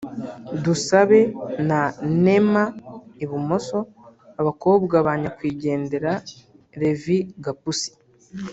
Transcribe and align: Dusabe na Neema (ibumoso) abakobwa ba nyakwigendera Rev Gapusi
Dusabe 0.63 1.19
na 1.69 1.81
Neema 2.23 2.63
(ibumoso) 3.23 3.79
abakobwa 4.39 4.95
ba 5.05 5.13
nyakwigendera 5.21 6.11
Rev 6.81 7.03
Gapusi 7.45 7.91